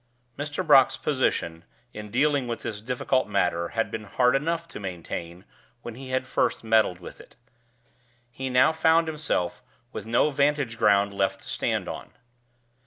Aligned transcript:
Mr. 0.35 0.65
Brock's 0.65 0.97
position 0.97 1.63
in 1.93 2.09
dealing 2.09 2.47
with 2.47 2.63
this 2.63 2.81
difficult 2.81 3.27
matter 3.27 3.67
had 3.67 3.91
been 3.91 4.05
hard 4.05 4.35
enough 4.35 4.67
to 4.67 4.79
maintain 4.79 5.45
when 5.83 5.93
he 5.93 6.09
had 6.09 6.25
first 6.25 6.63
meddled 6.63 6.99
with 6.99 7.21
it. 7.21 7.35
He 8.31 8.49
now 8.49 8.71
found 8.71 9.07
himself 9.07 9.61
with 9.91 10.07
no 10.07 10.31
vantage 10.31 10.75
ground 10.79 11.13
left 11.13 11.41
to 11.41 11.49
stand 11.49 11.87
on. 11.87 12.13